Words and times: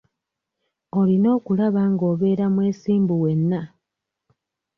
Olina 0.99 1.27
okulaba 1.37 1.81
nga 1.91 2.03
obeera 2.11 2.45
mwesimbu 2.53 3.13
wenna. 3.23 3.61